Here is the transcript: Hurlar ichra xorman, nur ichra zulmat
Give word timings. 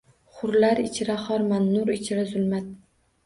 Hurlar 0.37 0.79
ichra 0.83 1.17
xorman, 1.25 1.69
nur 1.75 1.93
ichra 1.99 2.23
zulmat 2.31 2.73